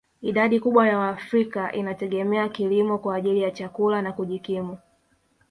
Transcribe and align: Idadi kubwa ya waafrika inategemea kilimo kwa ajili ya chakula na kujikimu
Idadi 0.21 0.59
kubwa 0.59 0.87
ya 0.87 0.97
waafrika 0.97 1.71
inategemea 1.73 2.49
kilimo 2.49 2.97
kwa 2.97 3.15
ajili 3.15 3.41
ya 3.41 3.51
chakula 3.51 4.01
na 4.01 4.11
kujikimu 4.13 4.77